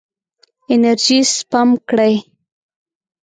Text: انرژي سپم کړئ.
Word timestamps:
انرژي 0.73 1.19
سپم 1.35 1.69
کړئ. 1.89 2.13